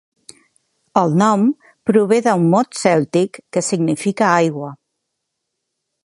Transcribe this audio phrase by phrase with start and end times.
[1.01, 1.41] El nom
[1.89, 4.71] prové d'un mot cèltic que significa aigua.